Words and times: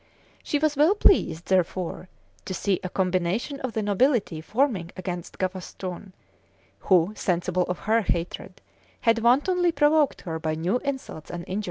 She 0.41 0.57
was 0.57 0.75
well 0.75 0.95
pleased, 0.95 1.45
therefore, 1.49 2.09
to 2.45 2.55
see 2.55 2.79
a 2.83 2.89
combination 2.89 3.59
of 3.59 3.73
the 3.73 3.83
nobility 3.83 4.41
forming 4.41 4.89
against 4.97 5.37
Gavaston, 5.37 6.13
who, 6.79 7.13
sensible 7.15 7.65
of 7.67 7.77
her 7.87 8.01
hatred, 8.01 8.61
had 9.01 9.19
wantonly 9.19 9.71
provoked 9.71 10.21
her 10.21 10.39
by 10.39 10.55
new 10.55 10.79
insults 10.79 11.29
and 11.29 11.43
injuries. 11.47 11.59